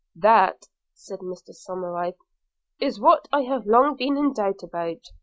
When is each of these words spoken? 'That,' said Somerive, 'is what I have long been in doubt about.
'That,' 0.15 0.67
said 0.95 1.19
Somerive, 1.19 2.15
'is 2.79 2.99
what 2.99 3.27
I 3.31 3.43
have 3.43 3.67
long 3.67 3.95
been 3.95 4.17
in 4.17 4.33
doubt 4.33 4.63
about. 4.63 5.05